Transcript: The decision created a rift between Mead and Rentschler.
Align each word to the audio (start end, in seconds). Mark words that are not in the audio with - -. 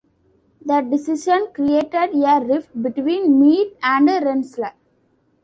The 0.65 0.81
decision 0.81 1.49
created 1.53 2.15
a 2.23 2.43
rift 2.43 2.71
between 2.81 3.39
Mead 3.39 3.77
and 3.83 4.07
Rentschler. 4.09 4.73